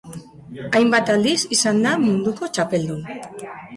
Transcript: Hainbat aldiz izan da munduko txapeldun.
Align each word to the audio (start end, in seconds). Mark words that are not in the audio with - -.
Hainbat 0.79 1.11
aldiz 1.15 1.35
izan 1.57 1.85
da 1.89 1.93
munduko 2.07 2.51
txapeldun. 2.57 3.05